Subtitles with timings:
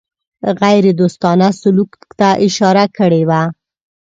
[0.61, 3.41] غیردوستانه سلوک ته اشاره کړې وه.